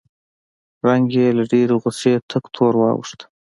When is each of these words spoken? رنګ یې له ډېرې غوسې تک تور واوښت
رنګ 0.87 1.05
یې 1.17 1.27
له 1.37 1.43
ډېرې 1.51 1.75
غوسې 1.81 2.13
تک 2.29 2.43
تور 2.55 2.73
واوښت 2.77 3.19